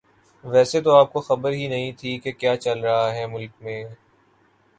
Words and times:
ویسے 0.43 0.81
تو 0.81 0.95
آپ 0.95 1.11
کو 1.13 1.21
خبر 1.21 1.51
ہی 1.51 1.67
نہیں 1.67 1.91
تھی 1.91 2.17
کہ 2.19 2.31
کیا 2.31 2.55
چل 2.57 2.79
رہا 2.79 3.13
ہے 3.13 3.25
ملک 3.27 3.61
میں 3.61 3.83